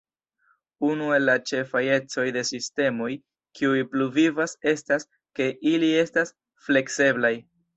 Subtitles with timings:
[0.91, 3.11] Unu el la ĉefaj ecoj de sistemoj
[3.59, 5.07] kiuj pluvivas estas
[5.41, 6.35] ke ili estas
[6.67, 7.35] flekseblaj.